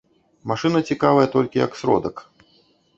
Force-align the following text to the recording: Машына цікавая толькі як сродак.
Машына 0.51 0.81
цікавая 0.89 1.27
толькі 1.37 1.63
як 1.65 1.71
сродак. 1.85 2.29